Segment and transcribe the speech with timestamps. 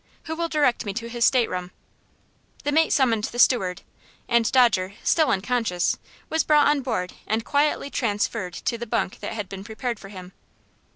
[0.23, 1.69] Who will direct me to his stateroom?"
[2.63, 3.83] The mate summoned the steward,
[4.27, 9.33] and Dodger, still unconscious, was brought on board and quietly transferred to the bunk that
[9.33, 10.33] had been prepared for him.